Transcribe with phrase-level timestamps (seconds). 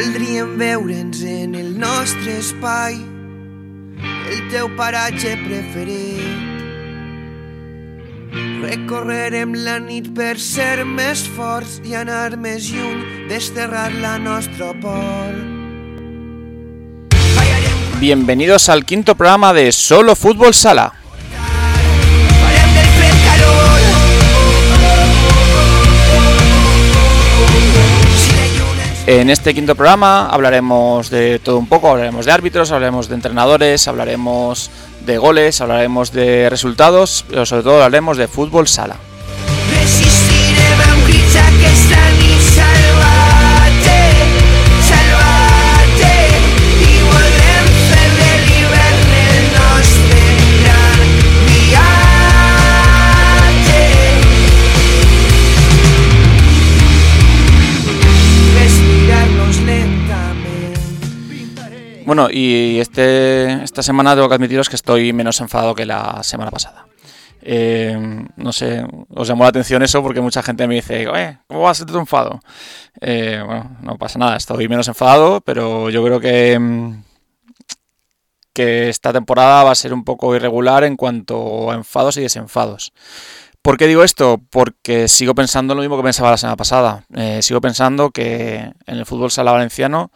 [0.00, 2.94] Voldríem veure'ns en el nostre espai,
[4.32, 6.38] el teu paratge preferit.
[8.62, 15.36] Recorrerem la nit per ser més forts i anar més lluny, desterrar la nostra por.
[18.00, 20.94] Bienvenidos al quinto programa de Solo Fútbol Sala.
[29.10, 33.88] En este quinto programa hablaremos de todo un poco, hablaremos de árbitros, hablaremos de entrenadores,
[33.88, 34.70] hablaremos
[35.04, 39.09] de goles, hablaremos de resultados, pero sobre todo hablaremos de fútbol sala.
[62.10, 66.50] Bueno, y este, esta semana tengo que admitiros que estoy menos enfadado que la semana
[66.50, 66.88] pasada.
[67.40, 67.96] Eh,
[68.34, 71.80] no sé, os llamó la atención eso porque mucha gente me dice, "Oye, ¿cómo vas
[71.80, 72.40] a ser enfado?
[73.00, 77.04] Eh, bueno, no pasa nada, estoy menos enfadado, pero yo creo que, mm,
[78.52, 82.92] que esta temporada va a ser un poco irregular en cuanto a enfados y desenfados.
[83.62, 84.40] ¿Por qué digo esto?
[84.50, 87.04] Porque sigo pensando lo mismo que pensaba la semana pasada.
[87.14, 90.10] Eh, sigo pensando que en el fútbol sala valenciano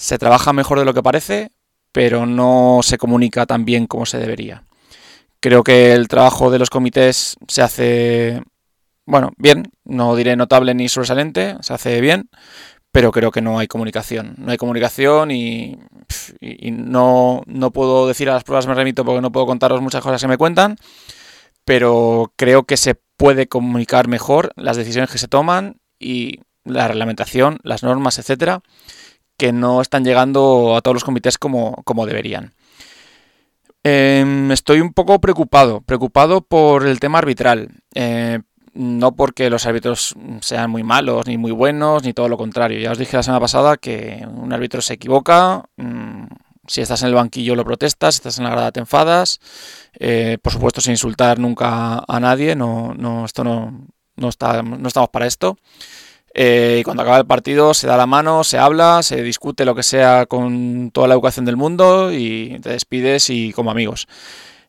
[0.00, 1.52] se trabaja mejor de lo que parece,
[1.92, 4.64] pero no se comunica tan bien como se debería.
[5.40, 8.42] Creo que el trabajo de los comités se hace,
[9.04, 12.30] bueno, bien, no diré notable ni sobresaliente, se hace bien,
[12.90, 14.36] pero creo que no hay comunicación.
[14.38, 15.78] No hay comunicación y,
[16.40, 20.02] y no, no puedo decir a las pruebas me remito porque no puedo contaros muchas
[20.02, 20.76] cosas que me cuentan,
[21.66, 27.58] pero creo que se puede comunicar mejor las decisiones que se toman y la reglamentación,
[27.62, 28.62] las normas, etcétera,
[29.40, 32.52] que no están llegando a todos los comités como, como deberían.
[33.82, 37.70] Em, estoy un poco preocupado, preocupado por el tema arbitral.
[37.94, 38.40] Eh,
[38.74, 42.78] no porque los árbitros sean muy malos, ni muy buenos, ni todo lo contrario.
[42.80, 45.64] Ya os dije la semana pasada que un árbitro se equivoca.
[45.78, 46.24] mm,
[46.66, 49.40] si estás en el banquillo lo protestas, si estás en la grada te enfadas.
[49.98, 52.54] eh, por supuesto, sin insultar nunca a nadie.
[52.54, 52.94] No,
[53.24, 54.30] esto no, no,
[54.62, 55.56] no estamos para esto.
[56.42, 59.74] Eh, y cuando acaba el partido se da la mano, se habla, se discute lo
[59.74, 64.06] que sea con toda la educación del mundo y te despides y como amigos.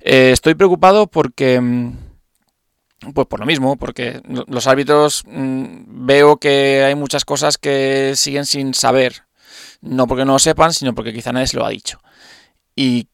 [0.01, 1.93] Eh, estoy preocupado porque, mm,
[3.13, 8.13] pues por lo mismo, porque lo- los árbitros mm, veo que hay muchas cosas que
[8.15, 9.23] siguen sin saber.
[9.81, 11.99] No porque no lo sepan, sino porque quizá nadie se lo ha dicho.
[12.75, 13.07] Y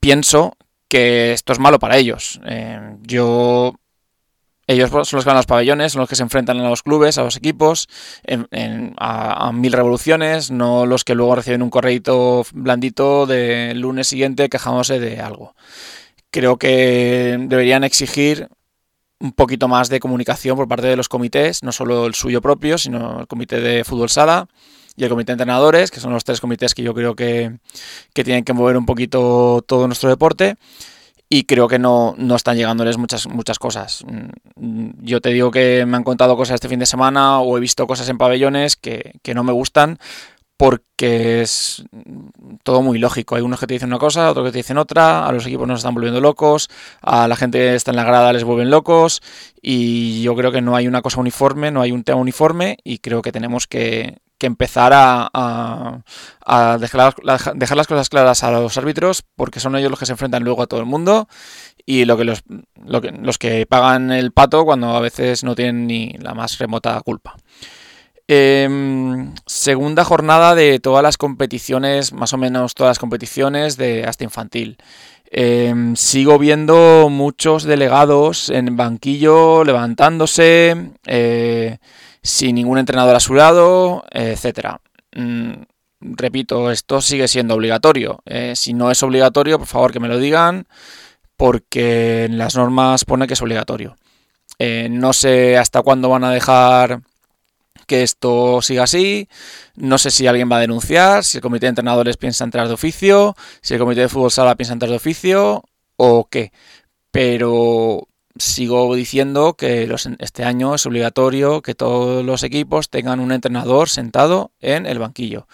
[0.00, 0.56] pienso
[0.88, 2.40] que esto es malo para ellos.
[2.46, 3.74] Eh, yo
[4.66, 6.82] ellos son los que van a los pabellones, son los que se enfrentan a los
[6.82, 7.88] clubes, a los equipos,
[8.24, 14.48] en- a, mil revoluciones, no los que luego reciben un correíto blandito del lunes siguiente
[14.48, 15.54] quejándose de algo.
[16.30, 18.48] Creo que deberían exigir
[19.20, 22.76] un poquito más de comunicación por parte de los comités, no solo el suyo propio,
[22.76, 24.46] sino el comité de fútbol sala
[24.96, 27.56] y el comité de entrenadores, que son los tres comités que yo creo que,
[28.12, 30.56] que tienen que mover un poquito todo nuestro deporte
[31.28, 34.04] y creo que no, no están llegándoles muchas, muchas cosas.
[34.06, 37.60] Mm, Yo te digo que me han contado cosas este fin de semana o he
[37.60, 39.98] visto cosas en pabellones que, que no me gustan
[40.56, 41.84] porque es
[42.62, 43.36] todo muy lógico.
[43.36, 45.68] Hay unos que te dicen una cosa, otros que te dicen otra, a los equipos
[45.68, 46.70] nos están volviendo locos,
[47.02, 49.20] a la gente que está en la grada les vuelven locos
[49.60, 52.98] y yo creo que no hay una cosa uniforme, no hay un tema uniforme y
[52.98, 56.02] creo que tenemos que, que empezar a,
[56.78, 60.62] dejar, las, cosas claras a los árbitros porque son ellos los que se enfrentan luego
[60.62, 61.28] a todo el mundo
[61.84, 62.42] y lo que los,
[62.84, 66.58] lo que, los que pagan el pato cuando a veces no tienen ni la más
[66.58, 67.36] remota culpa.
[68.28, 74.24] Em, segunda jornada de todas las competiciones, más o menos todas las competiciones de hasta
[74.24, 74.78] infantil.
[75.30, 81.78] Em, sigo viendo muchos delegados en banquillo levantándose, eh,
[82.26, 84.80] sin ningún entrenador a su lado, etcétera.
[85.14, 85.62] Mm,
[86.00, 88.20] repito, esto sigue siendo obligatorio.
[88.26, 90.66] Eh, si no es obligatorio, por favor que me lo digan,
[91.36, 93.96] porque en las normas pone que es obligatorio.
[94.58, 97.02] Eh, no sé hasta cuándo van a dejar
[97.86, 99.28] que esto siga así.
[99.76, 102.74] No sé si alguien va a denunciar, si el comité de entrenadores piensa entrar de
[102.74, 105.62] oficio, si el comité de fútbol sala piensa entrar de oficio
[105.96, 106.50] o qué.
[107.12, 113.88] Pero sigo diciendo que este año es obligatorio que todos los equipos tengan un entrenador
[113.88, 115.46] sentado en el banquillo.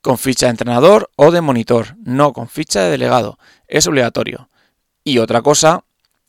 [0.00, 3.38] Con ficha de entrenador o de monitor, no con ficha de delegado.
[3.68, 4.48] Es obligatorio.
[5.02, 5.84] Y otra cosa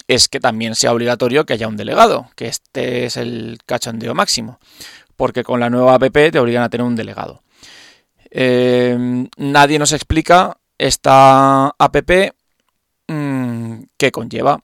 [0.08, 4.60] es que también sea obligatorio que haya un delegado, que este es el cachondeo máximo
[5.16, 7.42] porque con la nueva APP te obligan a tener un delegado.
[8.30, 12.12] Eh, nadie nos explica esta app
[13.08, 14.62] mm, que conlleva.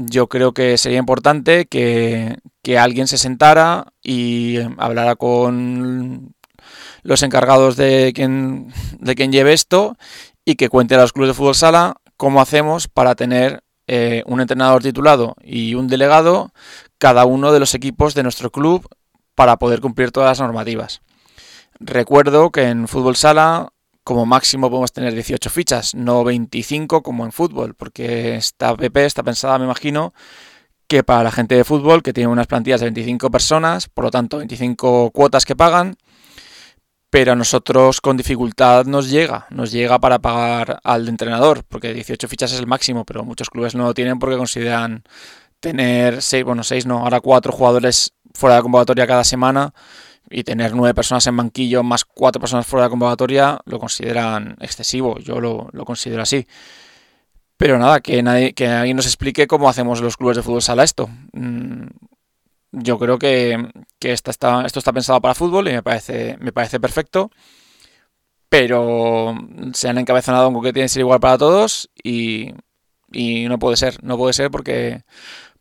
[0.00, 6.36] Yo creo que sería importante que, que alguien se sentara y hablara con
[7.02, 9.96] los encargados de quien, de quien lleve esto
[10.44, 14.40] y que cuente a los clubes de fútbol sala cómo hacemos para tener eh, un
[14.40, 16.52] entrenador titulado y un delegado
[16.98, 18.86] cada uno de los equipos de nuestro club
[19.34, 21.02] para poder cumplir todas las normativas.
[21.80, 23.72] Recuerdo que en fútbol sala
[24.08, 29.22] como máximo podemos tener 18 fichas, no 25 como en fútbol, porque esta app está
[29.22, 30.14] pensada, me imagino,
[30.86, 34.10] que para la gente de fútbol, que tiene unas plantillas de 25 personas, por lo
[34.10, 35.96] tanto 25 cuotas que pagan,
[37.10, 42.28] pero a nosotros con dificultad nos llega, nos llega para pagar al entrenador, porque 18
[42.28, 45.04] fichas es el máximo, pero muchos clubes no lo tienen porque consideran
[45.60, 49.74] tener 6, bueno, 6 no, ahora 4 jugadores fuera de convocatoria cada semana
[50.30, 55.18] y tener 9 personas en banquillo más 4 personas fuera de convocatoria lo consideran excesivo,
[55.18, 56.46] yo lo, lo considero así.
[57.58, 60.84] Pero nada, que, nadie, que alguien nos explique cómo hacemos los clubes de fútbol sala
[60.84, 61.10] esto.
[61.32, 61.88] Mm,
[62.72, 63.68] yo creo que,
[64.00, 67.30] esto está pensado para fútbol y me parece, me parece perfecto.
[68.48, 69.34] Pero
[69.74, 72.54] se han encabezonado con que tiene que ser igual para todos y,
[73.10, 75.02] no puede ser, no puede ser porque,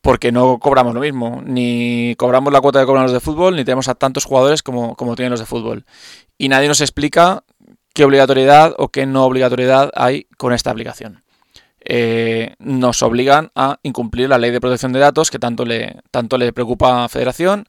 [0.07, 3.65] porque no cobramos lo mismo, ni cobramos la cuota que cobran los de fútbol, ni
[3.65, 5.83] tenemos a tantos jugadores como, tienen los de fútbol.
[6.37, 7.43] Y nadie nos explica
[7.93, 11.25] qué obligatoriedad o qué no obligatoriedad hay con esta aplicación.
[11.81, 16.37] Eh, nos obligan a incumplir la ley de protección de datos que tanto le, tanto
[16.37, 17.65] le preocupa a Federación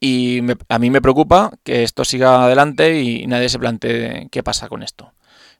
[0.00, 4.68] y a mí me preocupa que esto siga adelante y nadie se plantee qué pasa
[4.68, 5.12] con esto.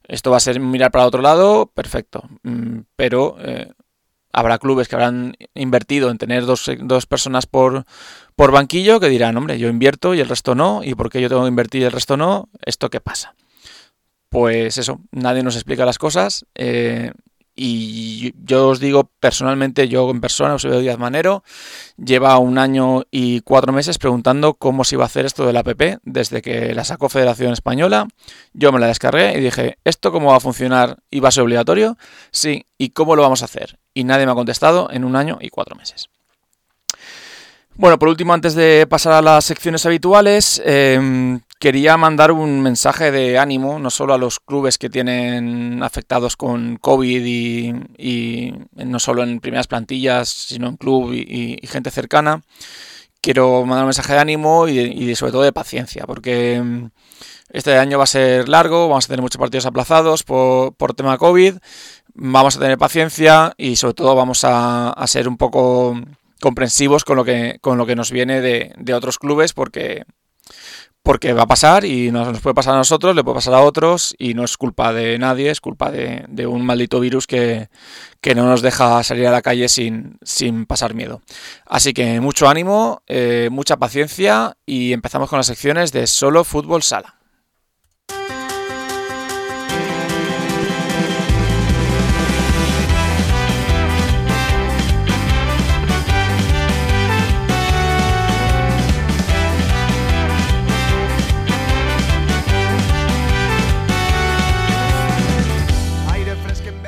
[0.09, 3.71] Esto va a ser mirar para otro lado, perfecto, mm, pero eh,
[4.33, 7.85] habrá clubes que habrán invertido en tener dos, dos personas por,
[8.37, 11.29] por banquillo que dirán, hombre, yo invierto y el resto no, y por qué yo
[11.29, 13.35] tengo que invertir y el resto no, ¿esto qué pasa?
[14.29, 16.47] Pues eso, nadie nos explica las cosas.
[16.55, 17.13] Eh,
[17.63, 21.45] y yo os digo personalmente, yo en persona, Eusebio Díaz Manero,
[22.03, 25.61] lleva un año y cuatro meses preguntando cómo se iba a hacer esto de la
[25.61, 28.09] app desde que la sacó Federación Española.
[28.55, 31.43] Yo me la descargué y dije, ¿esto cómo va a funcionar y va a ser
[31.43, 31.99] obligatorio?
[32.31, 33.79] Sí, ¿y cómo lo vamos a hacer?
[33.93, 36.09] Y nadie me ha contestado en un año y cuatro meses.
[37.75, 43.13] Bueno, por último, antes de pasar a las secciones habituales, em, quería mandar un mensaje
[43.13, 47.23] de ánimo, no solo a los clubes que tienen afectados con COVID
[47.99, 52.43] y, no solo en primeras plantillas, sino en club y, gente cercana.
[53.21, 56.91] Quiero mandar un mensaje de ánimo y, sobre todo de paciencia, porque em,
[57.51, 61.19] este año va a ser largo, vamos a tener muchos partidos aplazados por, por tema
[61.19, 61.57] COVID,
[62.15, 65.95] vamos a tener paciencia y sobre todo vamos a, a ser un poco
[66.41, 70.05] comprensivos con lo que, con lo que nos viene de, de otros clubes porque,
[71.03, 74.15] porque va a pasar y nos, puede pasar a nosotros, le puede pasar a otros
[74.19, 77.69] y no es culpa de nadie, es culpa de, de un maldito virus que,
[78.21, 81.23] que, no nos deja salir a la calle sin, sin pasar miedo.
[81.67, 86.83] Así que mucho ánimo, eh, mucha paciencia y empezamos con las secciones de solo fútbol
[86.83, 87.20] sala.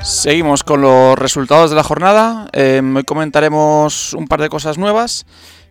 [0.03, 2.49] Seguimos con los resultados de la jornada.
[2.53, 5.27] Em, hoy comentaremos un par de cosas nuevas.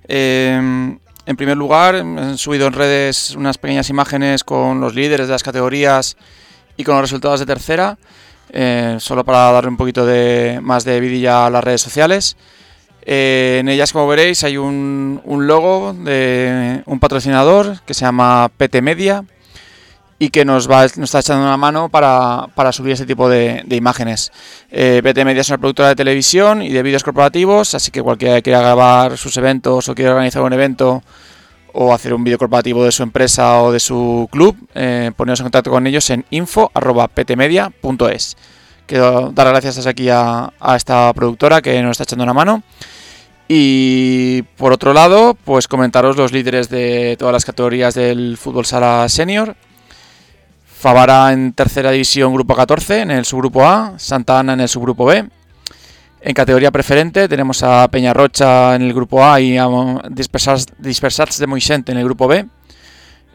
[0.08, 5.34] Em, en primer lugar, he subido en redes unas pequeñas imágenes con los líderes de
[5.34, 6.16] las categorías
[6.78, 7.98] y con los resultados de tercera,
[8.54, 12.38] eh, solo para darle un poquito de, más de vidilla a las redes sociales.
[13.02, 18.82] Eh, en ellas, como veréis, hay un logo de un patrocinador que se llama PT
[18.82, 19.26] Media
[20.22, 24.32] y que nos, está echando una mano para, subir ese tipo de, de imágenes.
[24.70, 28.36] Eh, BT Media es una productora de televisión y de vídeos corporativos, así que cualquiera
[28.36, 31.02] que quiera grabar sus eventos o quiera organizar un evento
[31.74, 35.46] o hacer un vídeo corporativo de su empresa o de su club, eh, poneros en
[35.46, 38.38] contacto con ellos en info.ptmedia.es.
[38.86, 42.62] Quiero dar las gracias aquí a, a esta productora que nos está echando una mano.
[43.48, 49.10] Y por otro lado, pues comentaros los líderes de todas las categorías del fútbol sala
[49.10, 49.56] senior.
[50.82, 55.06] Favara en tercera división, grupo 14, en el subgrupo A, Santa Ana en el subgrupo
[55.06, 55.30] B.
[56.22, 59.68] En categoría preferente tenemos a Peñarrocha en el grupo A y a
[60.10, 62.48] Dispersats, Dispersats de Moixent en el grupo B.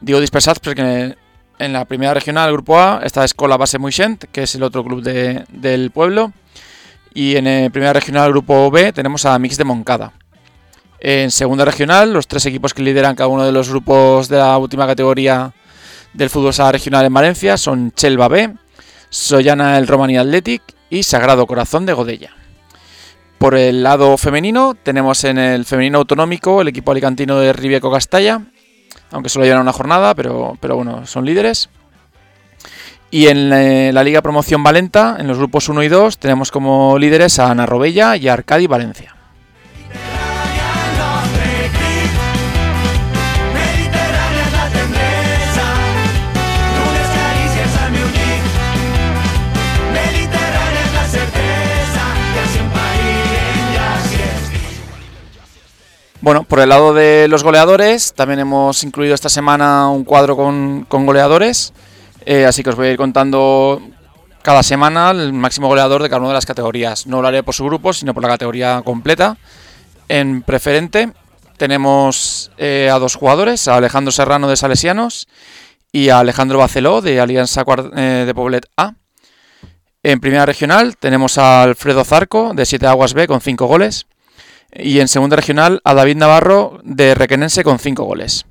[0.00, 1.15] Digo Dispersats porque
[1.61, 4.83] en la primera regional, el grupo A, está Escola Base Moixent, que es el otro
[4.83, 6.33] club de, del pueblo.
[7.15, 10.12] Y en la primera regional, grupo B, tenemos a Mix de Moncada.
[10.99, 14.59] En segunda regional, los tres equipos que lideran cada uno de los grupos de la
[14.59, 15.53] última categoría
[16.16, 18.54] del fútbol sala regional en Valencia son Chelva B,
[19.11, 22.35] Soyana el Romani Athletic y Sagrado Corazón de Godella.
[23.38, 28.40] Por el lado femenino tenemos en el femenino autonómico el equipo alicantino de Ribieco Castalla,
[29.11, 31.68] aunque solo llevan una jornada, pero, pero bueno, son líderes.
[33.11, 36.99] Y en eh, la Liga Promoción Valenta, en los grupos 1 y 2, tenemos como
[36.99, 39.15] líderes a Ana Robella y a Arcadi Valencia.
[56.26, 60.85] Bueno, por el lado de los goleadores, también hemos incluido esta semana un cuadro con,
[60.88, 61.73] goleadores,
[62.25, 63.80] eh, así que os voy a ir contando
[64.42, 67.06] cada semana el máximo goleador de cada una de las categorías.
[67.06, 69.37] No lo haré por su grupo, sino por la categoría completa.
[70.09, 71.12] En preferente
[71.59, 75.28] tenemos eh, a dos jugadores, a Alejandro Serrano de Salesianos
[75.92, 77.64] y a Alejandro Baceló de Alianza
[77.97, 78.95] eh, de Poblet A.
[80.02, 84.09] En primera regional tenemos a Alfredo Zarco de Siete Aguas B con cinco goles
[84.73, 88.46] y en segunda regional a David Navarro de Requenense con 5 goles.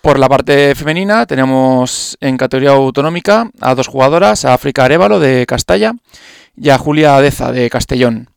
[0.00, 5.46] Por la parte femenina tenemos en categoría autonómica a dos jugadoras, a África Arevalo de
[5.46, 5.94] Castalla
[6.56, 8.30] y a Julia Adeza de Castellón.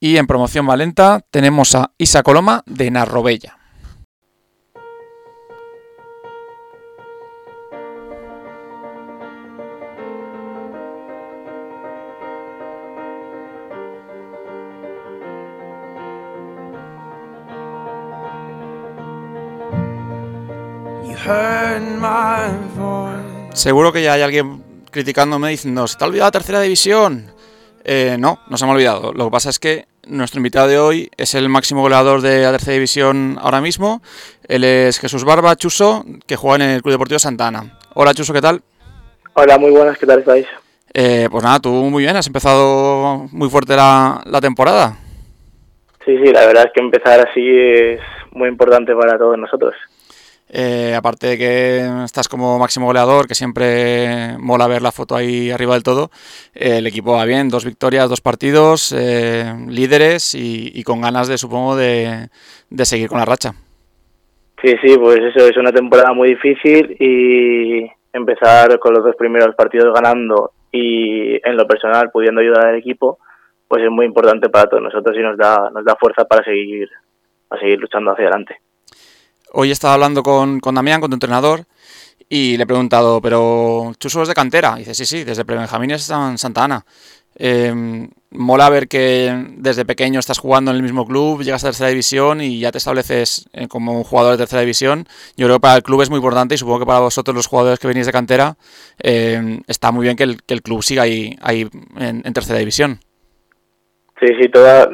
[0.00, 3.61] Y en promoción valenta tenemos a Isa Coloma de Narrobella.
[23.54, 27.26] Seguro que ya hay alguien criticándome diciendo, ¿se te ha olvidado la tercera división?
[27.84, 29.12] Eh, no, no se me ha olvidado.
[29.12, 32.50] Lo que pasa es que nuestro invitado de hoy es el máximo goleador de la
[32.52, 34.02] tercera división ahora mismo.
[34.48, 37.78] Él es Jesús Barba Chuso, que juega en el Club Deportivo Santa Ana.
[37.94, 38.62] Hola Chuso, ¿qué tal?
[39.34, 40.46] Hola, muy buenas, ¿qué tal estáis?
[40.92, 44.96] Eh, pues nada, tú muy bien, has empezado muy fuerte la, la temporada.
[46.04, 48.00] Sí, sí, la verdad es que empezar así es
[48.32, 49.74] muy importante para todos nosotros.
[50.54, 55.50] Eh, aparte de que estás como máximo goleador, que siempre mola ver la foto ahí
[55.50, 56.10] arriba del todo,
[56.54, 61.38] eh, el equipo va bien, dos victorias, dos partidos, eh, líderes y, con ganas de,
[61.38, 62.28] supongo, de,
[62.84, 63.52] seguir con la racha.
[64.62, 69.54] Sí, sí, pues eso es una temporada muy difícil y empezar con los dos primeros
[69.54, 73.18] partidos ganando y en lo personal pudiendo ayudar al equipo,
[73.66, 76.90] pues es muy importante para todos nosotros y nos da, nos da fuerza para seguir,
[77.48, 78.58] para seguir luchando hacia adelante.
[79.52, 81.64] Hoy he estado hablando con, con Damián, con tu entrenador,
[82.28, 84.74] y le he preguntado, pero Chuso es de cantera.
[84.76, 86.84] Y dice, sí, sí, desde Prebenjamín está en Santa Ana.
[87.34, 91.88] Em, mola ver que desde pequeño estás jugando en el mismo club, llegas a tercera
[91.88, 95.06] división y ya te estableces eh, como un jugador de tercera división.
[95.36, 97.46] Yo creo que para el club es muy importante y supongo que para vosotros los
[97.46, 98.56] jugadores que venís de cantera
[98.98, 101.68] em, está muy bien que el, que el, club siga ahí, ahí
[101.98, 103.00] en, tercera división.
[104.20, 104.88] Sí, sí, toda,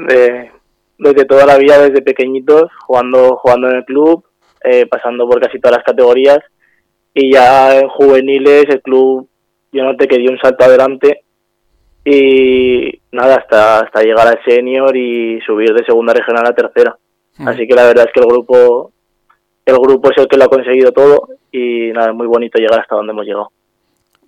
[0.99, 4.25] desde toda la vida, desde pequeñitos, jugando, jugando en el club,
[4.65, 6.39] eh, pasando por casi todas las categorías.
[7.15, 9.29] Y ya en juveniles el club,
[9.73, 11.23] yo noté que dio un salto adelante
[12.05, 16.97] y nada, hasta, hasta llegar al senior y subir de segunda regional a tercera.
[17.37, 17.49] Mm.
[17.49, 18.93] Así que la verdad es que el grupo,
[19.67, 22.81] el grupo es el que lo ha conseguido todo y nada, es muy bonito llegar
[22.81, 23.51] hasta donde hemos llegado.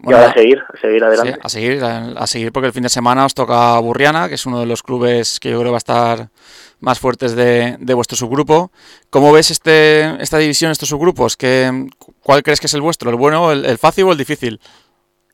[0.02, 1.38] y ahora a seguir, a seguir adelante.
[1.42, 4.60] a seguir, a, seguir porque el fin de semana os toca Burriana, que es uno
[4.60, 6.28] de los clubes que yo creo va a estar
[6.80, 8.70] más fuertes de, vuestro subgrupo.
[9.10, 11.36] ¿Cómo ves este, esta división, estos subgrupos?
[11.36, 11.70] ¿Qué,
[12.22, 13.10] ¿Cuál crees que es el vuestro?
[13.10, 14.58] ¿El bueno, el, fácil o el difícil?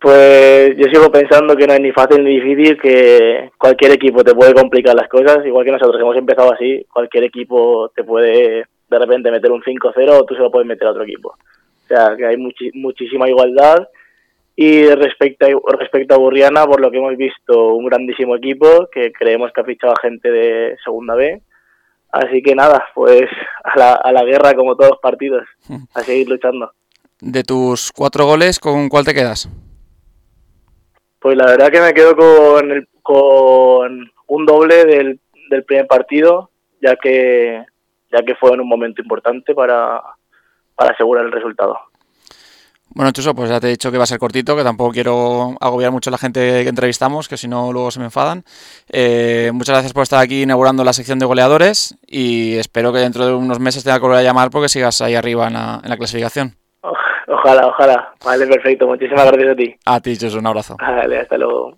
[0.01, 4.35] Pues yo sigo pensando que no es ni fácil ni difícil, que cualquier equipo te
[4.35, 8.99] puede complicar las cosas, igual que nosotros hemos empezado así, cualquier equipo te puede de
[8.99, 11.31] repente meter un 5-0 o tú se lo puedes meter a otro equipo.
[11.31, 13.89] O sea, que hay muchísima igualdad
[14.57, 19.13] y respecto a, respecto a Burriana, por lo que hemos visto, un grandísimo equipo que
[19.13, 21.43] creemos que ha fichado a gente de Segunda B.
[22.11, 23.29] Así que nada, pues
[23.65, 25.45] a la, a la guerra como todos los partidos,
[25.95, 26.73] a seguir luchando.
[27.21, 29.51] De tus cuatro goles, ¿con cuál te quedas?
[31.19, 35.21] Pues la verdad que me quedo con, el, con un doble del,
[35.51, 37.63] del primer partido, ya que,
[38.11, 40.03] ya que fue en un momento importante para,
[40.75, 41.79] para asegurar el resultado.
[42.89, 45.55] Bueno, Chuso, pues ya te he dicho que va a ser cortito, que tampoco quiero
[45.61, 48.45] agobiar mucho a la gente que entrevistamos, que si no luego se me enfadan.
[48.89, 53.27] Eh, muchas gracias por estar aquí inaugurando la sección de goleadores y espero que dentro
[53.27, 55.91] de unos meses tenga que volver a llamar porque sigas ahí arriba en la, en
[55.91, 56.57] la clasificación.
[57.29, 58.15] Ojalá, ojalá.
[58.25, 58.87] Vale, perfecto.
[58.87, 59.75] Muchísimas gracias a ti.
[59.85, 60.77] A ti, Chuso, un abrazo.
[60.81, 61.77] Vale, hasta luego.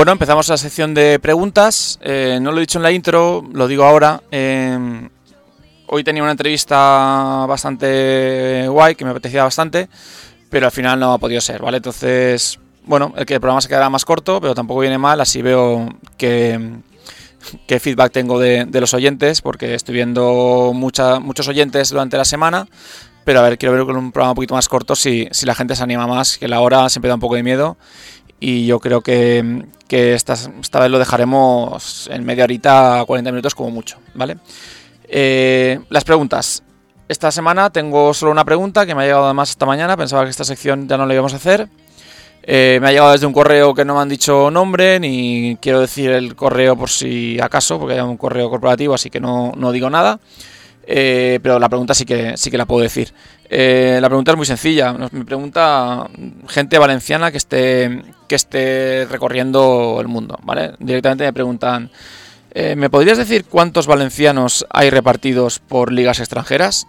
[0.00, 1.98] Bueno, empezamos la sección de preguntas.
[2.00, 4.22] Eh, no lo he dicho en la intro, lo digo ahora.
[4.30, 5.10] Eh,
[5.88, 9.90] hoy tenía una entrevista bastante guay, que me apetecía bastante,
[10.48, 11.76] pero al final no ha podido ser, ¿vale?
[11.76, 15.42] Entonces, bueno, el que el programa se quedará más corto, pero tampoco viene mal, así
[15.42, 16.78] veo que
[17.66, 22.68] qué feedback tengo de, los oyentes, porque estoy viendo muchos oyentes durante la semana,
[23.26, 25.54] pero a ver, quiero ver con un programa un poquito más corto si, si la
[25.54, 27.76] gente se anima más, que la hora siempre da un poco de miedo
[28.40, 33.70] y yo creo que, esta, esta, vez lo dejaremos en media horita, 40 minutos como
[33.70, 34.38] mucho, ¿vale?
[35.06, 36.62] Eh, las preguntas.
[37.08, 40.30] Esta semana tengo solo una pregunta que me ha llegado además esta mañana, pensaba que
[40.30, 41.68] esta sección ya no la íbamos a hacer.
[42.42, 45.80] Eh, me ha llegado desde un correo que no me han dicho nombre, ni quiero
[45.80, 49.72] decir el correo por si acaso, porque hay un correo corporativo, así que no, no
[49.72, 50.20] digo nada.
[50.86, 53.12] Eh, pero la pregunta sí que, sí que la puedo decir.
[53.52, 54.92] Eh, la pregunta es muy sencilla.
[55.10, 56.08] Me pregunta
[56.48, 60.38] gente valenciana que esté, que esté recorriendo el mundo.
[60.44, 60.74] ¿vale?
[60.78, 61.90] Directamente me preguntan,
[62.52, 66.86] eh, ¿me podrías decir cuántos valencianos hay repartidos por ligas extranjeras?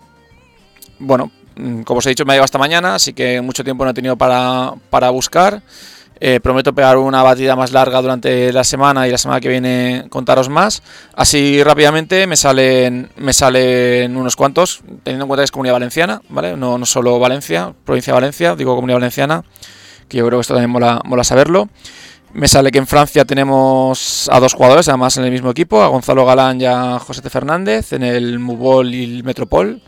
[1.00, 3.84] Bueno, mm, como os he dicho, me ha llegado esta mañana, así que mucho tiempo
[3.84, 5.63] no he tenido para, para buscar.
[6.24, 10.06] Eh, prometo pegar una batida más larga durante la semana y la semana que viene
[10.10, 10.84] contaros más.
[11.16, 16.22] Así rápidamente me salen, me salen unos cuantos, teniendo en cuenta que es comunidad valenciana,
[16.30, 16.56] ¿vale?
[16.56, 19.44] No, no solo Valencia, provincia de Valencia, digo comunidad valenciana,
[20.08, 21.70] que yo creo que esto también mola, mola saberlo.
[22.34, 25.88] Me sale que en Francia tenemos a dos jugadores, además en el mismo equipo, a
[25.88, 29.82] Gonzalo Galán y a José Fernández, en el Mubol y el Metropol.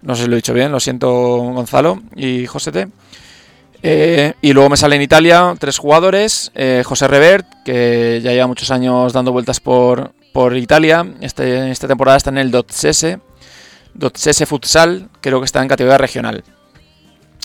[0.00, 2.88] No sé si lo he dicho bien, lo siento Gonzalo y José.
[3.86, 6.50] Eh, y luego me sale en Italia tres jugadores.
[6.54, 11.06] Eh, José Revert, que ya lleva muchos años dando vueltas por, por Italia.
[11.20, 13.20] Este, esta temporada está en el Dotsese.
[13.92, 16.44] Dotsese Futsal, creo que está en categoría regional.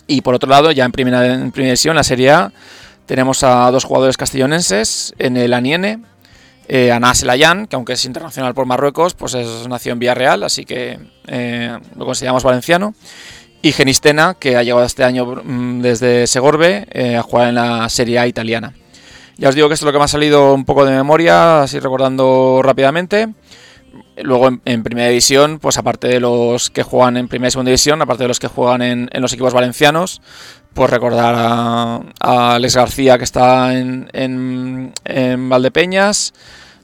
[0.08, 2.54] Y por otro lado, ya en primera, en primera división, la Serie A,
[3.06, 6.00] tenemos a dos jugadores castellonenses en el Aniene.
[6.70, 10.64] Eh, Anas Elayan, que aunque es internacional por Marruecos, pues es nació en Villarreal, así
[10.64, 12.94] que eh, lo consideramos valenciano
[13.62, 17.90] y Genistena, que ha llegado este año mm, desde Segorbe eh, a jugar en la
[17.90, 18.74] Serie A italiana.
[19.38, 21.64] Ya os digo que esto es lo que me ha salido un poco de memoria,
[21.64, 23.30] así recordando rápidamente.
[24.18, 28.02] Luego en, primera división, pues aparte de los que juegan en primera y segunda división,
[28.02, 30.22] aparte de los que juegan en, los equipos valencianos,
[30.74, 36.34] pues recordar a, Alex García que está en, en Valdepeñas,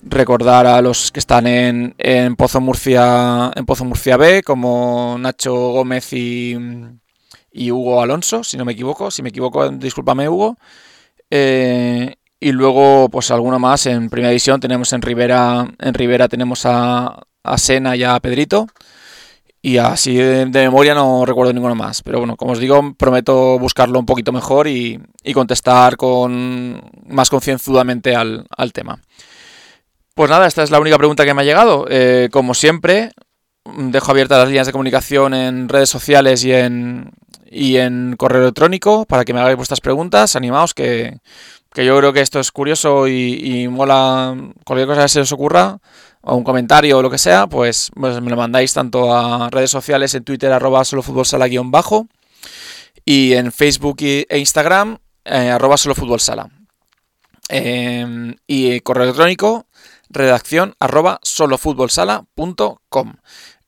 [0.06, 5.54] recordar a los que están en, en, Pozo Murcia en Pozo Murcia B como Nacho
[5.54, 6.56] Gómez y,
[7.52, 9.12] y, Hugo Alonso si no me equivoco.
[9.12, 10.58] Si me equivoco discúlpame Hugo.
[11.32, 14.60] Eh, y luego pues alguno más en primera división.
[14.60, 18.68] Tenemos en Rivera en Rivera tenemos a, a Sena y a Pedrito.
[19.62, 22.04] Y así de, memoria no recuerdo ninguno más.
[22.04, 27.32] Pero bueno como os digo prometo buscarlo un poquito mejor y, y contestar con más
[27.32, 29.02] concienzudamente al, al tema
[30.16, 31.86] pues nada, esta es la única pregunta que me ha llegado.
[31.90, 33.12] Eh, como siempre,
[33.66, 37.12] dejo abiertas las líneas de comunicación en redes sociales y en,
[37.52, 40.38] y en correo electrónico para que me hagáis vuestras preguntas.
[40.38, 41.18] Animaos, que,
[41.76, 45.80] yo creo que esto es curioso y, mola cualquier cosa que se os ocurra,
[46.22, 49.72] o un comentario o lo que sea, pues, pues me lo mandáis tanto a redes
[49.72, 52.08] sociales, en Twitter, arroba solofutbolsala guion bajo,
[53.04, 56.50] y en Facebook e Instagram, eh, arroba solofutbolsala.
[57.50, 59.68] Eh, y correo electrónico
[60.16, 63.14] redacción arroba solofutbolsala.com.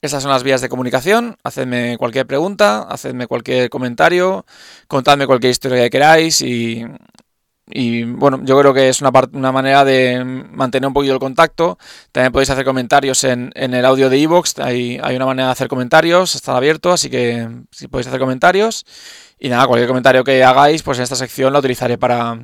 [0.00, 1.36] Esas son las vías de comunicación.
[1.42, 4.46] Hacedme cualquier pregunta, hacedme cualquier comentario,
[4.86, 6.84] contadme cualquier historia que queráis y,
[8.04, 11.78] bueno, yo creo que es una, una manera de mantener un poquito el contacto.
[12.12, 14.60] También podéis hacer comentarios en, en el audio de iVoox.
[14.60, 18.86] Hay, hay una manera de hacer comentarios, está abierto, así que si podéis hacer comentarios.
[19.38, 22.38] Y nada, cualquier comentario que hagáis, pues en esta sección la utilizaré para,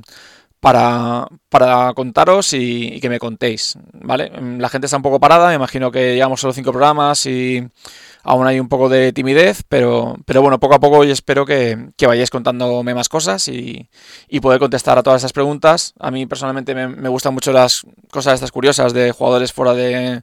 [0.65, 4.33] para, para contaros y, que me contéis, ¿vale?
[4.57, 7.63] La gente está un poco parada, me imagino que llevamos solo cinco programas y
[8.23, 11.91] aún hay un poco de timidez, pero, pero bueno, poco a poco yo espero que,
[12.07, 13.91] vayáis contándome más cosas y,
[14.41, 15.93] poder contestar a todas esas preguntas.
[16.01, 20.23] A mí personalmente me, gustan mucho las cosas estas curiosas de jugadores fuera de,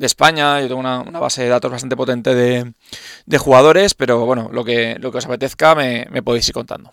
[0.00, 4.96] España, yo tengo una, base de datos bastante potente de, jugadores, pero bueno, lo que,
[4.98, 6.92] lo que os apetezca me, me podéis ir contando.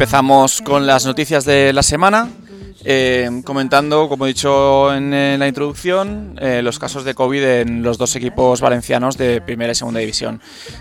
[0.00, 2.30] Empezamos con las noticias de la semana.
[2.86, 7.98] Eh, comentando, como he dicho en, la introducción, eh, los casos de COVID en los
[7.98, 10.40] dos equipos valencianos de primera y segunda división.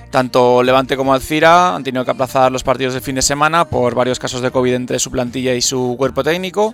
[0.10, 3.93] Tanto Levante como Alcira han tenido que aplazar los partidos del fin de semana por
[3.93, 6.73] varios casos de COVID entre su plantilla y su cuerpo técnico.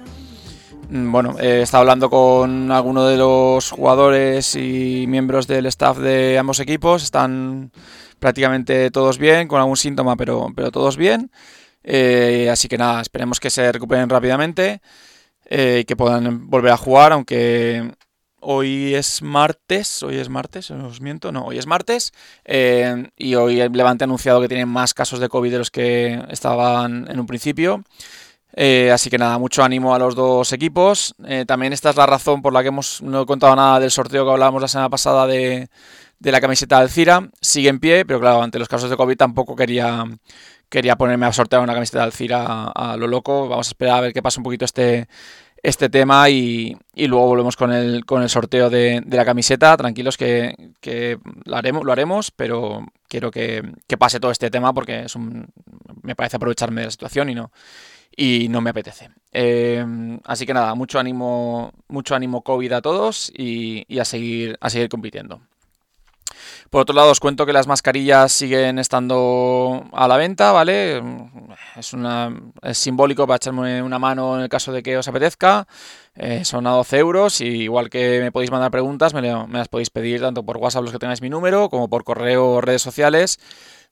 [0.92, 6.38] Mm, bueno, he estado hablando con algunos de los jugadores y miembros del staff de
[6.38, 7.02] ambos equipos.
[7.02, 7.72] Están
[8.20, 11.32] prácticamente todos bien, con algún síntoma, pero, pero todos bien.
[11.88, 14.82] Eh, así que nada, esperemos que se recuperen rápidamente.
[15.48, 17.94] Eh, y que puedan volver a jugar, aunque
[18.40, 22.14] hoy es martes, hoy es martes, os miento, no, hoy es martes,
[22.46, 25.70] eh, y hoy el Levante ha anunciado que tienen más casos de COVID de los
[25.70, 27.84] que estaban en un principio.
[28.92, 31.14] Así que nada, mucho ánimo a los dos equipos.
[31.46, 34.26] también esta es la razón por la que hemos, no he contado nada del sorteo
[34.26, 35.68] que hablábamos la semana pasada de,
[36.20, 37.30] de la camiseta del Cira.
[37.42, 40.06] Sigue en pie, pero claro, ante los casos de COVID tampoco quería
[40.70, 43.48] quería ponerme a sortear una camiseta de Alcira a, lo loco.
[43.48, 45.08] Vamos a esperar a ver qué pasa un poquito este,
[45.64, 49.76] este tema y, luego volvemos con el, con el sorteo de, la camiseta.
[49.78, 50.56] Tranquilos que,
[51.46, 53.64] lo, haremos, lo haremos, pero quiero que,
[53.98, 55.48] pase todo este tema porque es un,
[56.02, 57.52] me parece aprovecharme de la situación y no,
[58.16, 59.10] y no me apetece.
[59.32, 59.86] Eh,
[60.26, 64.70] así que nada, mucho ánimo, mucho ánimo COVID a todos y, y a, seguir, a
[64.70, 65.42] seguir compitiendo.
[66.76, 71.02] Por otro lado, os cuento que las mascarillas siguen estando a la venta, ¿vale?
[71.78, 75.68] Es, una, es simbólico para echarme una mano en el caso de que os apetezca.
[76.16, 79.90] Eh, son a 12 euros y igual que me podéis mandar preguntas, me, las podéis
[79.90, 83.40] pedir tanto por WhatsApp los que tengáis mi número como por correo o redes sociales.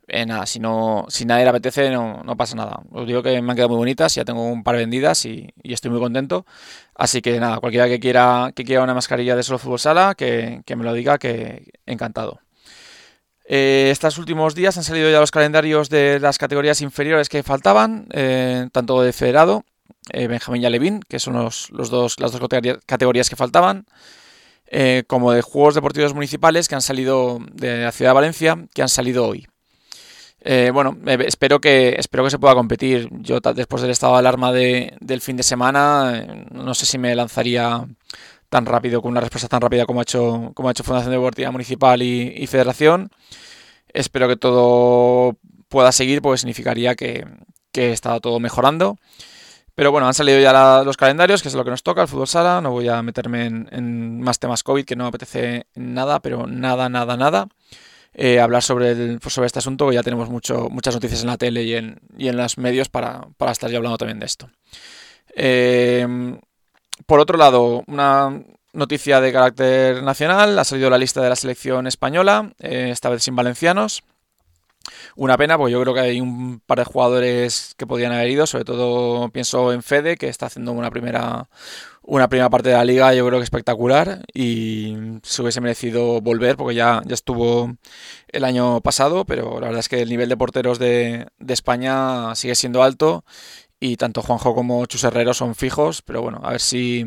[0.09, 2.81] Eh, nada, si, no, si nadie le apetece, no, pasa nada.
[2.91, 5.89] Os digo que me han quedado muy bonitas, ya tengo un par vendidas y, estoy
[5.89, 6.45] muy contento.
[6.95, 10.61] Así que nada, cualquiera que quiera, que quiera una mascarilla de solo fútbol sala, que
[10.75, 12.42] me lo diga, que encantado.
[13.45, 18.07] Eh, estos últimos días han salido ya los calendarios de las categorías inferiores que faltaban,
[18.11, 19.65] eh, tanto de Federado,
[20.11, 22.49] eh, Benjamín y Alevín, que son los, dos, las dos
[22.85, 23.85] categorías que faltaban,
[25.05, 28.89] como de Juegos Deportivos Municipales que han salido de la ciudad de Valencia, que han
[28.89, 29.47] salido hoy.
[30.73, 33.07] bueno, espero que, espero que se pueda competir.
[33.11, 37.85] Yo después del estado de alarma del fin de semana, no sé si me lanzaría
[38.53, 41.49] tan rápido, con una respuesta tan rápida como ha hecho, como ha hecho Fundación Deportiva
[41.49, 43.09] Municipal y, Federación.
[43.87, 45.37] Espero que todo
[45.69, 47.25] pueda seguir, porque significaría que,
[47.71, 48.99] que está todo mejorando.
[49.73, 52.27] Pero bueno, han salido ya los calendarios, que es lo que nos toca, el fútbol
[52.27, 52.61] sala.
[52.61, 57.17] No voy a meterme en, más temas COVID, que no apetece nada, pero nada, nada,
[57.17, 57.47] nada.
[58.13, 61.63] Eh, hablar sobre, el, sobre este asunto, que ya tenemos muchas noticias en la tele
[61.63, 64.47] y en, y en los medios para, para estar ya hablando también de esto.
[65.35, 66.37] Eh,
[67.05, 71.87] por otro lado, una noticia de carácter nacional, ha salido la lista de la selección
[71.87, 74.03] española, eh, esta vez sin valencianos.
[75.15, 78.45] Una pena, porque yo creo que hay un par de jugadores que podían haber ido,
[78.45, 81.47] sobre todo pienso en Fede, que está haciendo una primera,
[82.01, 86.57] una primera parte de la liga, yo creo que espectacular, y se hubiese merecido volver,
[86.57, 87.73] porque ya, ya estuvo
[88.27, 92.35] el año pasado, pero la verdad es que el nivel de porteros de, de España
[92.35, 93.23] sigue siendo alto
[93.83, 97.05] y tanto Juanjo como Chus Herrero son fijos, pero bueno, a ver si,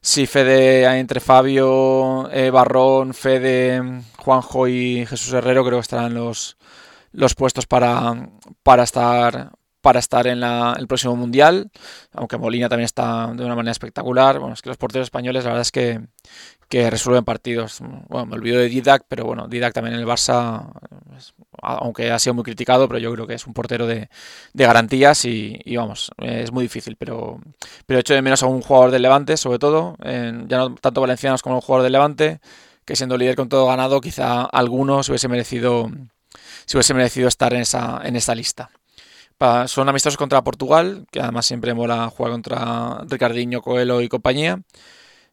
[0.00, 3.82] si Fede entre Fabio, eh, Barrón, Fede,
[4.16, 6.58] Juanjo y Jesús Herrero creo que estarán los,
[7.10, 8.30] los puestos para,
[8.62, 11.70] para estar para estar en el próximo mundial,
[12.12, 14.40] aunque Molina también está de una manera espectacular.
[14.40, 16.00] Bueno, es que los porteros españoles la verdad es que,
[16.68, 17.80] que resuelven partidos.
[18.08, 20.72] Bueno, me olvido de Didac, pero bueno, Didac también en el Barça,
[21.62, 24.08] aunque ha sido muy criticado, pero yo creo que es un portero de,
[24.54, 26.96] garantías y, vamos, es muy difícil.
[26.96, 27.40] Pero,
[27.86, 31.42] pero hecho de menos a un jugador del Levante, sobre todo, ya no tanto valencianos
[31.42, 32.40] como un jugador del Levante,
[32.84, 35.90] que siendo líder con todo ganado, quizá alguno se hubiese merecido,
[36.66, 38.70] se hubiese merecido estar en esa, en esa lista.
[39.66, 44.60] son amistosos contra Portugal, que además siempre mola jugar contra Ricardinho, Coelho y compañía.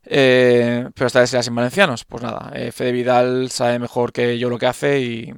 [0.05, 2.03] Eh, pero esta vez será sin valencianos.
[2.05, 5.33] Pues nada, eh, Fede Vidal sabe mejor que yo lo que hace y,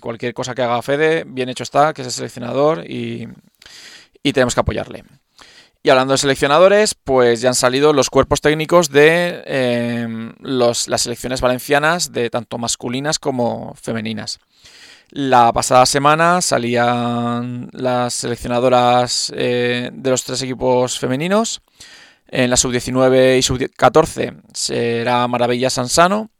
[0.00, 3.28] cualquier cosa que haga Fede, bien hecho está, que es el seleccionador y,
[4.32, 5.04] tenemos que apoyarle.
[5.82, 11.40] Y hablando de seleccionadores, pues ya han salido los cuerpos técnicos de eh, las selecciones
[11.40, 14.38] valencianas, de tanto masculinas como femeninas.
[15.10, 21.60] La pasada semana salían las seleccionadoras de los tres equipos femeninos.
[22.36, 26.32] En la sub-19 y sub-14 será Maravilla Sansano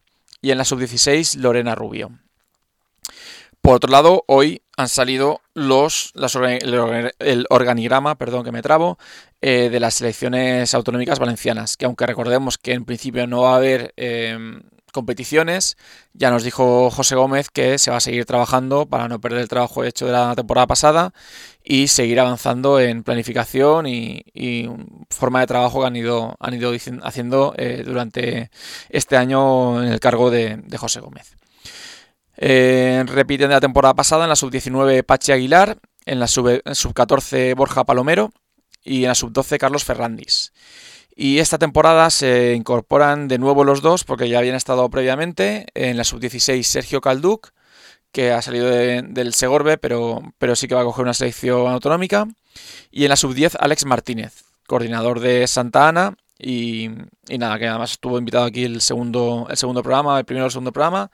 [0.42, 2.11] y en la sub-16 Lorena Rubio.
[3.61, 6.12] Por otro lado, hoy han salido los,
[7.20, 8.98] el organigrama perdón, que me trabo,
[9.40, 13.57] eh, de las selecciones autonómicas valencianas, que aunque recordemos que en principio no va a
[13.59, 15.76] haber em, competiciones.
[16.14, 19.48] Ya nos dijo José Gómez que se va a seguir trabajando para no perder el
[19.48, 21.12] trabajo hecho de la temporada pasada
[21.62, 24.24] y seguir avanzando en planificación y,
[25.11, 28.50] forma de trabajo que han ido, han ido haciendo eh, durante
[28.88, 31.35] este año en el cargo de, José Gómez.
[32.37, 37.85] Eh, repiten de la temporada pasada en la sub-19 Pachi Aguilar, en la sub-14 Borja
[37.85, 38.33] Palomero
[38.83, 40.52] y en la sub-12 Carlos Ferrandis.
[41.16, 45.96] Y esta temporada se incorporan de nuevo los dos, porque ya habían estado previamente, en
[45.96, 47.50] la sub-16 Sergio Calduc,
[48.11, 52.27] que ha salido del Segorbe, pero, pero sí que va a coger una selección autonómica,
[52.90, 56.90] y en la sub-10 Alex Martínez, coordinador de Santa Ana, y,
[57.38, 60.53] nada, que además estuvo invitado aquí el segundo, el segundo programa, el primero y el
[60.53, 61.11] segundo programa,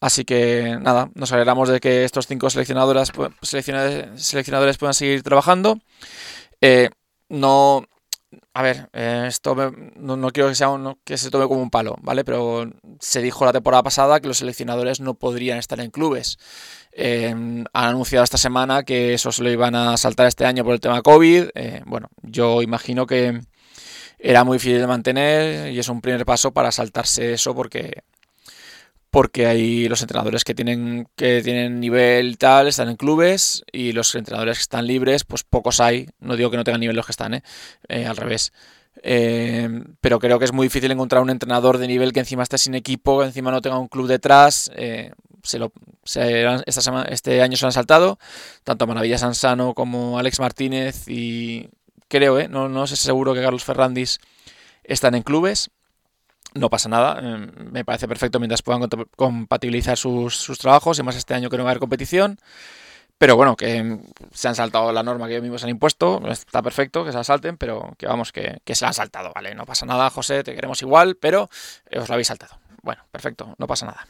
[0.00, 5.78] Así que nada, nos alegramos de que estos cinco seleccionadoras, seleccionadores, puedan seguir trabajando.
[6.60, 6.90] Eh,
[7.30, 7.86] no,
[8.52, 9.54] a ver, eh, esto
[9.96, 10.68] no, quiero que, sea
[11.04, 12.24] que se tome como un palo, ¿vale?
[12.24, 12.70] Pero
[13.00, 16.38] se dijo la temporada pasada que los seleccionadores no podrían estar en clubes.
[16.92, 20.74] Eh, han anunciado esta semana que eso se lo iban a saltar este año por
[20.74, 21.48] el tema COVID.
[21.54, 23.40] Eh, bueno, yo imagino que
[24.18, 28.04] era muy difícil de mantener y es un primer paso para saltarse eso porque
[29.14, 34.12] porque hay los entrenadores que tienen, que tienen nivel tal, están en clubes, y los
[34.16, 36.08] entrenadores que están libres, pues pocos hay.
[36.18, 37.44] No digo que no tengan nivel los que están, ¿eh?
[37.88, 38.52] eh al revés.
[39.04, 39.68] Eh,
[40.00, 42.74] pero creo que es muy difícil encontrar un entrenador de nivel que encima esté sin
[42.74, 44.68] equipo, que encima no tenga un club detrás.
[45.44, 45.72] Se lo,
[46.02, 48.18] este año se lo han saltado,
[48.64, 51.68] tanto Maravilla Sansano como Alex Martínez y
[52.08, 54.18] creo, no, no sé seguro que Carlos Ferrandis
[54.82, 55.70] están en clubes
[56.54, 61.34] no pasa nada, em, me parece perfecto mientras puedan compatibilizar sus, trabajos y más este
[61.34, 62.38] año que no va a haber competición.
[63.18, 66.62] Pero bueno, que em, se han saltado la norma que ellos mismos han impuesto, está
[66.62, 69.54] perfecto que se la salten, pero que vamos, que, se la han saltado, ¿vale?
[69.54, 71.48] No pasa nada, José, te queremos igual, pero
[71.96, 72.58] os la habéis saltado.
[72.82, 74.06] Bueno, perfecto, no pasa nada.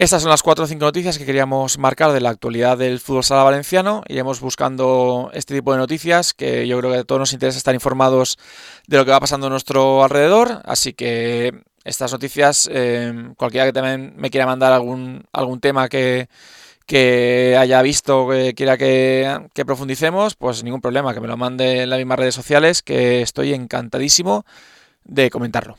[0.00, 3.24] Estas son las cuatro o cinco noticias que queríamos marcar de la actualidad del fútbol
[3.24, 4.04] sala valenciano.
[4.06, 7.74] Iremos buscando este tipo de noticias que yo creo que a todos nos interesa estar
[7.74, 8.38] informados
[8.86, 10.62] de lo que va pasando a nuestro alrededor.
[10.66, 16.28] Así que estas noticias, eh, cualquiera que también me quiera mandar algún, algún tema que,
[16.86, 21.82] que haya visto, que quiera que, que profundicemos, pues ningún problema, que me lo mande
[21.82, 24.46] en las mismas redes sociales, que estoy encantadísimo
[25.02, 25.76] de comentarlo.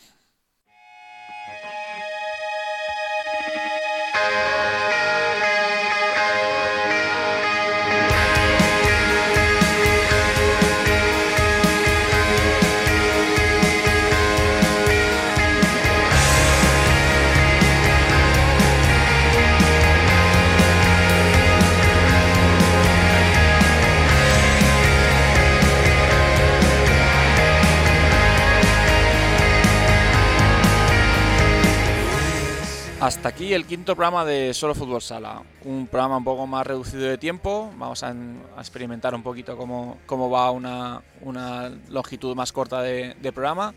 [33.10, 35.42] Hasta aquí el quinto programa de Solo Fútbol Sala.
[35.66, 37.74] Un programa un poco más reducido de tiempo.
[37.76, 38.14] Vamos a,
[38.60, 43.74] experimentar un poquito cómo, cómo va una, una, longitud más corta de, programa.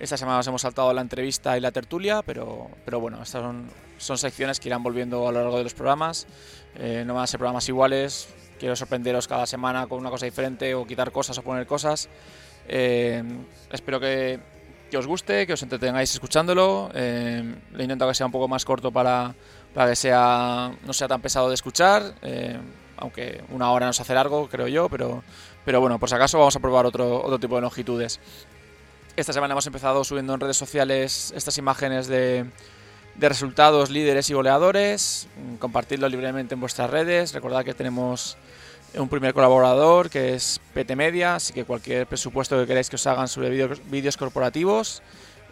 [0.00, 3.70] Esta semana nos hemos saltado la entrevista y la tertulia, pero, pero bueno, estas son,
[3.96, 6.26] son secciones que irán volviendo a lo largo de los programas.
[6.74, 8.26] Eh, no van a ser programas iguales.
[8.58, 12.08] Quiero sorprenderos cada semana con una cosa diferente o quitar cosas o poner cosas.
[12.66, 13.22] Eh,
[13.70, 14.40] espero que
[14.90, 16.90] que os guste, que os entretengáis escuchándolo.
[16.94, 17.42] Eh,
[17.78, 19.34] intentado que sea un poco más corto para,
[19.74, 22.14] para que sea no sea tan pesado de escuchar.
[22.22, 22.58] Eh,
[22.96, 25.24] aunque una hora nos hace largo, creo yo, pero,
[25.64, 28.20] pero bueno, por si acaso vamos a probar otro, otro tipo de longitudes.
[29.16, 32.46] Esta semana hemos empezado subiendo en redes sociales estas imágenes de,
[33.14, 35.28] de resultados, líderes y goleadores.
[35.58, 37.32] Compartidlo libremente en vuestras redes.
[37.32, 38.36] Recordad que tenemos
[38.96, 43.06] un primer colaborador que es PT Media, así que cualquier presupuesto que queráis que os
[43.06, 43.50] hagan sobre
[43.90, 45.02] vídeos corporativos,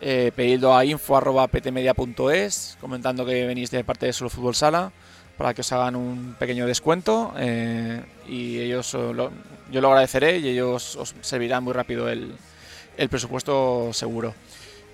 [0.00, 4.92] eh, pedidlo a info.ptmedia.es, comentando que venís de parte de Solo Fútbol Sala,
[5.36, 9.12] para que os hagan un pequeño descuento eh, y ellos yo
[9.80, 12.34] lo agradeceré y ellos os servirán muy rápido el,
[12.96, 14.34] el presupuesto seguro.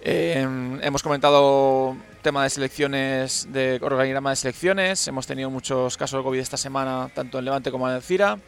[0.02, 5.06] Eh, hemos comentado tema de selecciones, de organigrama de selecciones.
[5.08, 8.38] Hemos tenido muchos casos de COVID esta semana, tanto en Levante como en el CIRA.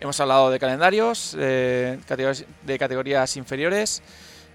[0.00, 1.98] Hemos hablado de calendarios, de
[2.78, 4.02] categorías, inferiores.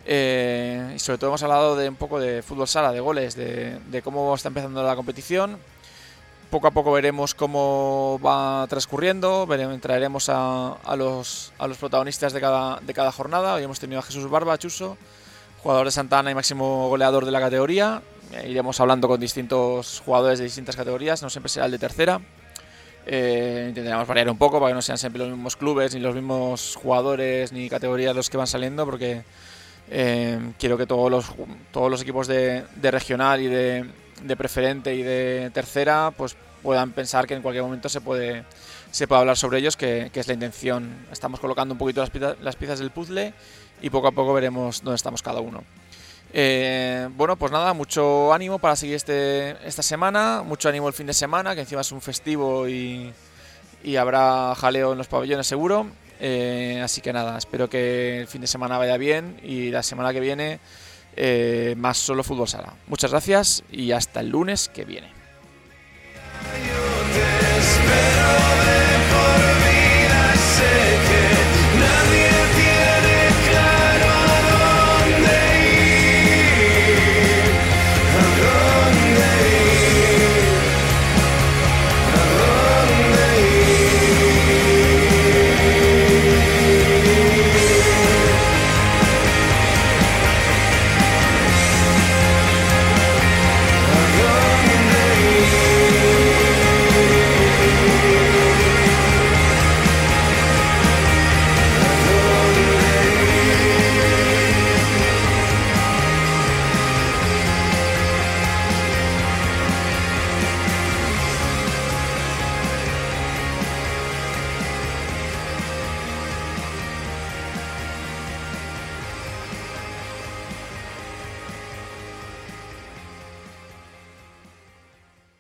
[0.06, 4.02] Eh, y sobre todo hemos hablado de un poco de fútbol sala, de goles, de,
[4.04, 5.58] cómo está empezando la competición.
[6.50, 12.42] Poco a poco veremos cómo va transcurriendo, veremos, traeremos a, los, a los protagonistas de
[12.42, 13.56] cada, de cada jornada.
[13.56, 14.98] Hoy hemos tenido a Jesús Barba, Chuso,
[15.64, 18.02] jugador de Santana y máximo goleador de la categoría.
[18.34, 22.20] Eh, iremos hablando con distintos jugadores de distintas categorías, no siempre será el de tercera.
[23.06, 26.14] Eh, intentaremos variar un poco para que no sean siempre los mismos clubes, ni los
[26.14, 29.24] mismos jugadores, ni categorías los que van saliendo, porque
[29.90, 31.26] Eh, quiero que todos los,
[31.72, 33.86] todos los equipos de, regional y de,
[34.38, 38.46] preferente y de tercera pues puedan pensar que en cualquier momento se puede,
[38.92, 41.06] se puede hablar sobre ellos, que, es la intención.
[41.12, 43.34] Estamos colocando un poquito las, las piezas del puzzle
[43.84, 45.64] y poco a poco veremos dónde estamos cada uno.
[46.32, 51.06] Eh, bueno, pues nada, mucho ánimo para seguir este, esta semana, mucho ánimo el fin
[51.06, 53.14] de semana, que encima es un festivo y,
[54.00, 55.86] habrá jaleo en los pabellones seguro.
[56.22, 60.14] Eh, así que nada, espero que el fin de semana vaya bien y la semana
[60.14, 60.60] que viene
[61.18, 62.74] eh, más solo fútbol sala.
[62.88, 65.12] Muchas gracias y hasta el lunes que viene.